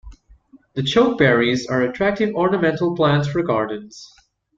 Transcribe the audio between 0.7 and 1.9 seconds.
The chokeberries are